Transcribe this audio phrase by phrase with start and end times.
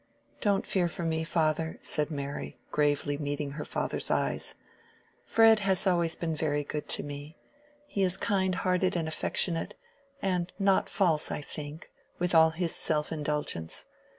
[0.39, 4.55] "Don't fear for me, father," said Mary, gravely meeting her father's eyes;
[5.27, 7.37] "Fred has always been very good to me;
[7.85, 9.75] he is kind hearted and affectionate,
[10.19, 13.85] and not false, I think, with all his self indulgence.